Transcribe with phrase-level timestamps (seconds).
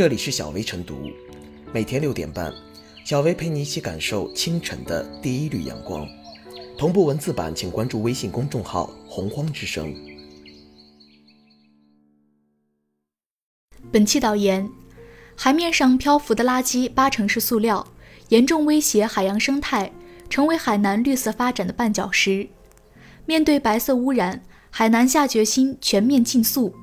[0.00, 1.10] 这里是小薇晨读，
[1.74, 2.50] 每天六点半，
[3.04, 6.08] 小薇陪你一起感受清晨的第一缕阳光。
[6.78, 9.94] 同步文字版，请关注微信公众号“洪荒之声”。
[13.92, 14.70] 本期导言：
[15.36, 17.86] 海面上漂浮的垃圾八成是塑料，
[18.30, 19.92] 严重威胁海洋生态，
[20.30, 22.48] 成为海南绿色发展的绊脚石。
[23.26, 26.74] 面对白色污染，海南下决心全面禁塑。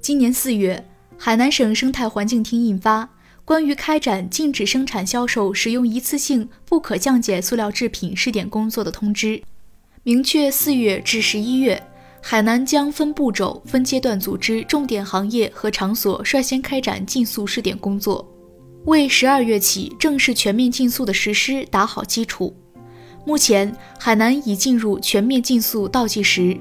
[0.00, 0.88] 今年四月。
[1.18, 3.04] 海南省生态环境厅印发
[3.44, 9.38] 《关于开展禁止生产、销售使用一次性不可降解塑料制品试点工作的通知》，
[10.02, 11.82] 明确四月至十一月，
[12.22, 18.28] 海南将分步骤、分阶段组织重点行业和场所率先开展禁塑试点工作，
[18.84, 22.54] 为十二月起正式全面禁塑的实施打好基础。
[23.24, 26.56] 目前，海南已进入全面禁塑倒计时。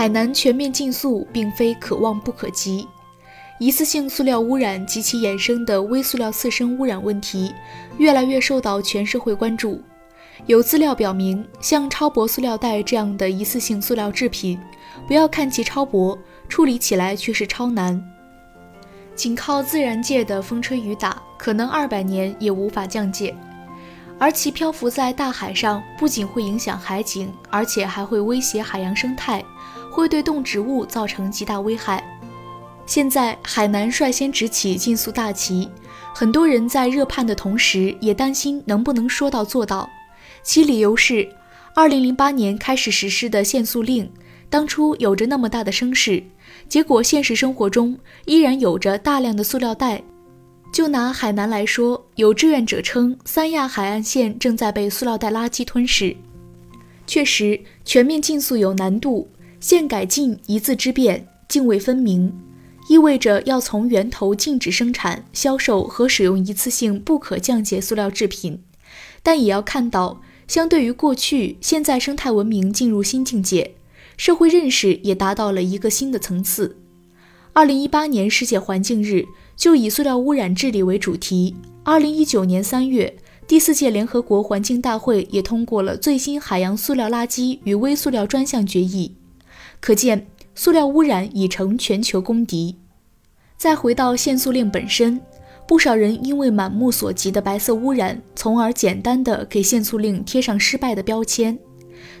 [0.00, 2.88] 海南全面禁塑并非可望不可及，
[3.58, 7.52] 一次性塑料污染及其衍生的微塑料次生污染问题
[7.98, 9.78] 越来越受到全社会关注。
[10.46, 14.58] 有资料表明，像超薄塑料袋这样的一次性塑料制品，
[15.06, 18.02] 不要看其超薄，处理起来却是超难。
[19.14, 23.36] 仅靠自然界的风吹雨打，可能二百年也无法降解。
[24.18, 29.44] 而其漂浮在大海上，不仅会影响海景，而且还会威胁海洋生态。
[29.90, 32.02] 会对动植物造成极大危害。
[32.86, 35.68] 现在海南率先执起禁塑大旗，
[36.14, 39.88] 很多人在热盼的同时，也担心能不能说到做到。
[40.42, 41.28] 其理由是，
[41.74, 44.10] 二零零八年开始实施的限塑令，
[44.48, 46.22] 当初有着那么大的声势，
[46.68, 50.02] 结果现实生活中依然有着大量的塑料袋。
[50.72, 56.16] 就拿海南来说，有志愿者称，三亚海岸线正在被塑料袋垃圾吞噬。
[57.06, 59.28] 确实，全面禁塑有难度。
[59.60, 62.32] 限改禁一字之变，泾渭分明，
[62.88, 68.62] 意味着要从源头禁止生产、销售和使用一次性不可降解塑料制品。
[69.22, 73.74] 但也要看到，相对于过去，现在生态文明进入新境界，
[74.16, 76.78] 社会认识也达到了一个新的层次。
[77.52, 79.26] 二零一八年世界环境日
[79.56, 81.54] 就以塑料污染治理为主题。
[81.84, 83.14] 二零一九年三月，
[83.46, 89.16] 第四届联合国环境大会也通过了最新海洋塑料垃圾与微塑料专项决议。
[89.80, 92.76] 可见，塑料污染已成全球公敌。
[93.56, 95.20] 再回到限塑令本身，
[95.66, 101.58] 不少人因为满目所及的白色污染，从而简单的给限塑令贴上失败的标签。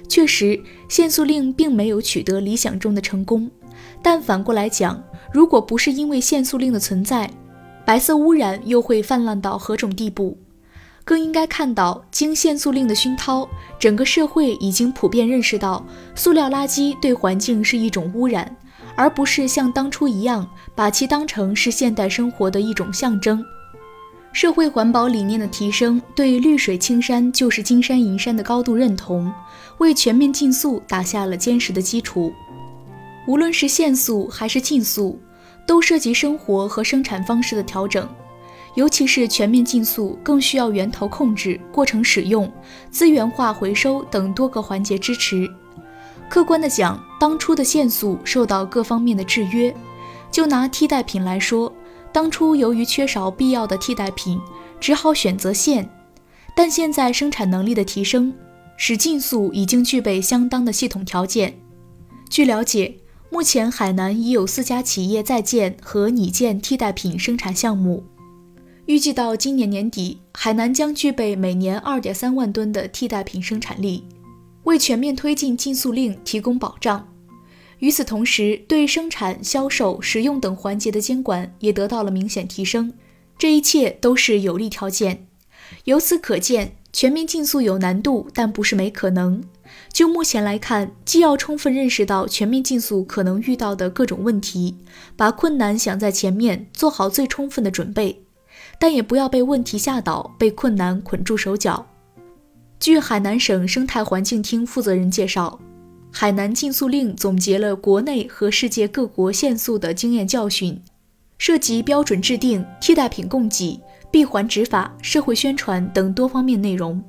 [0.08, 3.50] 确实，限塑令并没有取得理想中的成功。
[4.02, 7.30] 但反过来讲，如果不是因为限塑令的存在，
[7.84, 10.36] 白色污染又会泛滥到何种地步？
[11.04, 15.84] 更应该看到，经限塑令的熏陶，整个社会已经普遍认识到，
[16.14, 18.56] 塑料垃圾对环境是一种污染，
[18.94, 23.44] 而不是像当初一样把其当成是现代生活的一种象征。
[24.32, 29.32] 社会环保理念的提升，对“绿水青山就是金山银山”的高度认同，
[29.78, 32.32] 为全面禁塑打下了坚实的基础。
[33.26, 35.18] 无论是限塑还是禁塑，
[35.66, 38.08] 都涉及生活和生产方式的调整。
[38.74, 42.50] 尤其是全面禁塑，更需要源头控制、过程使用、
[42.90, 45.48] 资源化回收等多个环节支持。
[46.28, 49.74] 客观的讲，当初的限塑受到各方面的制约。
[50.30, 51.72] 就拿替代品来说，
[52.12, 54.40] 当初由于缺少必要的替代品，
[54.78, 55.90] 只好选择限。
[56.54, 58.32] 但现在生产能力的提升，
[58.76, 61.58] 使禁塑已经具备相当的系统条件。
[62.28, 62.98] 据了解，
[63.28, 68.04] 目前海南已有四家企业在建和拟建替代品生产项目。
[68.90, 74.02] 预计到今年年底，海南将具备每年二点三万吨的替代品生产力，
[74.64, 77.06] 为全面推进禁塑令提供保障。
[77.78, 82.92] 与此同时，对生产、销售、使用等环节的监管也得到了明显提升。
[83.38, 85.28] 这一切都是有利条件。
[85.84, 89.40] 由此可见，全面禁塑有难度，但不是没可能。
[89.92, 94.78] 就目前来看，既要充分认识到全面禁塑可能遇到的各种问题，
[95.16, 98.24] 把困难想在前面，做好最充分的准备。
[98.80, 101.86] 但也不要被问题吓倒，被困难捆住手脚。
[102.78, 105.60] 据海南省生态环境厅负责人介绍，
[106.10, 110.80] 海南禁塑令总结了国内和世界各国限塑的经验教训，
[111.36, 113.78] 涉及标准制定、替代品供给、
[114.10, 117.04] 闭环执法、社会宣传等多方面内容。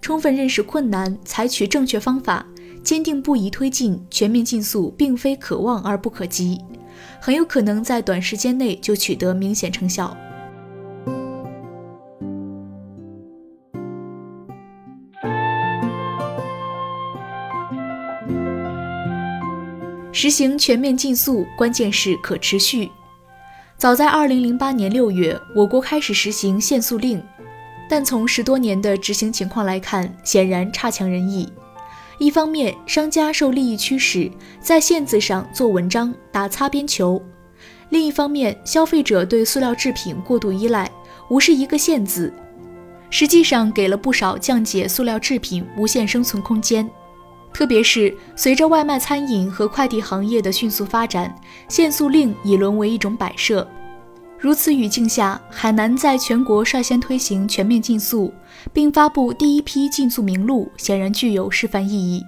[0.00, 2.46] 充分认识困难，采取正确方法，
[2.82, 6.58] 坚定不移推进全面禁塑，并非可望而不可及，
[7.20, 10.16] 很有可能在短时间内就取得明显成效。
[20.22, 22.88] 实行全面禁塑，关键是可持续。
[23.76, 27.20] 早在2008年6月，我国开始实行限塑令，
[27.90, 31.52] 但从十多年的执行情况来看，显然差强人意。
[32.18, 34.30] 一方面，商家受利益驱使，
[34.60, 37.20] 在限字上做文章、打擦边球；
[37.88, 40.88] 另一方面，消费者对塑料制品过度依赖，
[41.30, 42.32] 无视一个“限”字，
[43.10, 46.88] 实际上给了不少降解塑料制品无限生存空间。
[47.52, 51.34] 特别是随着外卖餐饮和快递行业的迅速发展，
[51.68, 53.66] 限塑令已沦为一种摆设。
[54.38, 58.32] 如此语境下，海南在全国率先推行全面禁塑，
[58.72, 62.24] 并发布第一批禁塑名录，显然具有示范意义。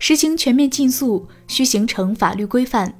[0.00, 2.94] 实行全面禁塑需形成法律规范，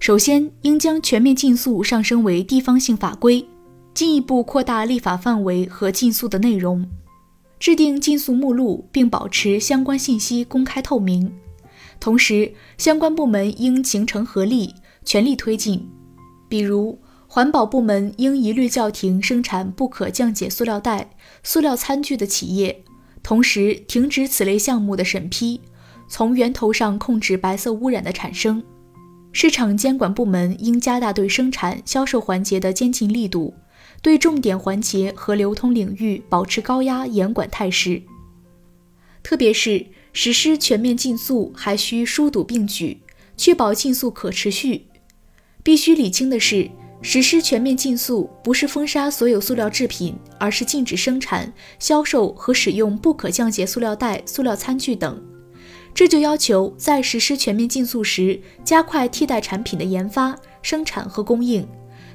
[0.00, 3.46] 首先应将全面禁塑上升为地方性法规，
[3.94, 6.84] 进一步扩大立法范围和禁塑的内容。
[7.58, 11.32] 制定禁塑目录，并保持相关信息公开透明。
[12.00, 14.74] 同时，相关部门应形成合力，
[15.04, 15.88] 全力推进。
[16.48, 21.10] 比如，环保部门应一律叫停生产不可降解塑料袋、
[21.42, 22.84] 塑料餐具的企业，
[23.22, 25.60] 同时停止此类项目的审批，
[26.08, 28.62] 从源头上控制白色污染的产生。
[29.32, 33.52] 市场监管部门应加大对生产、销售环节的监禁力度。
[34.00, 38.00] 对重点环节和流通领域保持高压严管态势，
[39.22, 43.00] 特别是实施全面禁塑，还需疏堵并举，
[43.36, 44.86] 确保禁塑可持续。
[45.62, 46.70] 必须理清的是，
[47.02, 55.22] 实施全面禁塑不是封杀所有塑料制品，而是禁止生产、销售和使用不可降解塑料袋、塑料餐具等。
[55.92, 61.66] 这就要求在实施全面禁塑时，加快替代产品的研发、生产和供应。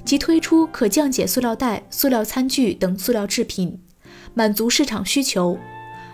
[0.05, 3.79] 即推出可降解塑料袋、塑料餐具等塑料制品，
[4.33, 5.57] 满足市场需求。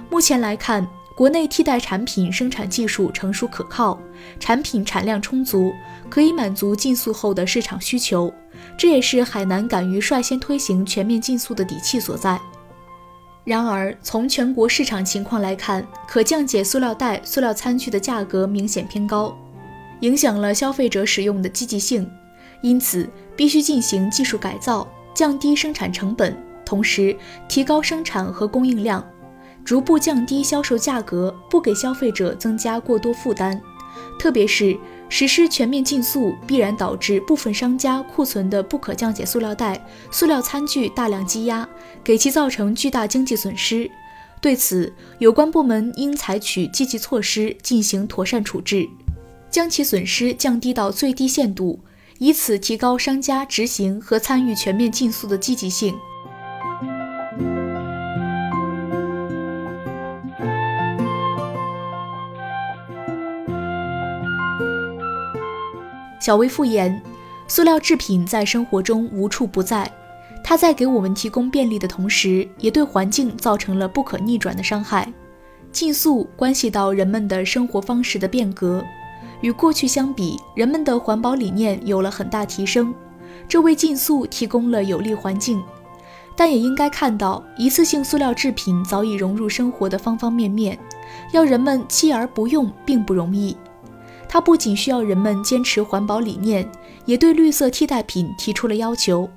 [0.09, 3.99] 目前来看，国内替代产品生产技术成熟可靠，
[4.39, 5.73] 产品产量充足，
[6.09, 8.33] 可以满足禁塑后的市场需求。
[8.77, 12.39] 这也是海南敢于率先推行全面禁塑的底气所在。
[13.43, 19.35] 然而，从全国市场情况来看，可降解塑料袋、塑料餐具的价格明显偏高，
[20.01, 22.09] 影响了消费者使用的积极性。
[22.61, 26.35] 因此，必须进行技术改造，降低生产成本，
[26.65, 27.15] 同时
[27.47, 29.05] 提高生产和供应量，
[29.63, 33.59] 逐步降低销售价格，不给消费者增加过多负担。
[34.17, 34.77] 特别是
[35.07, 41.67] 实施全面禁塑，必然导致部分商家库存的不可降解塑料袋、塑料餐具大量积压，
[42.03, 43.89] 给其造成巨大经济损失。
[44.41, 48.87] 对此，有关部门应采取积极措施进行妥善处置，
[49.49, 51.79] 将其损失降低到最低限度。
[52.19, 55.97] 以此提高商家执行和参与全面禁塑的积极性。
[66.19, 67.01] 小微复言，
[67.47, 69.89] 塑料制品在生活中无处不在，
[70.43, 75.11] 它在给我们提供便利的同时，也对环境造成了不可逆转的伤害。
[75.71, 78.83] 禁塑关系到人们的生活方式的变革。
[79.41, 82.93] 与过去相比，人们的环保理念有了很大提升，
[83.47, 85.61] 这为禁塑提供了有利环境。
[86.35, 90.79] 但也应该看到，一次性塑料制品早已融入生活的方方面面，
[91.33, 93.57] 要人们弃而不用并不容易。
[94.27, 96.69] 它不仅需要人们坚持环保理念，
[97.05, 99.29] 也对绿色替代品提出了要求。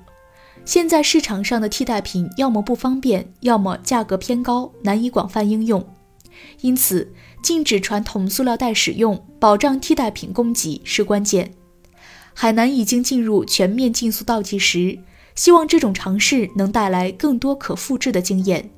[0.63, 5.85] 现在市场上的替代品要么不方便，要么价格偏高，难以广泛应用。
[6.61, 7.11] 因此，
[7.43, 11.53] 禁止传统塑料袋使用，保障替代品供给是关键。
[12.33, 14.97] 海南已经进入全面禁塑倒计时，
[15.35, 18.71] 希望这种尝试能带来更多可复制的经验。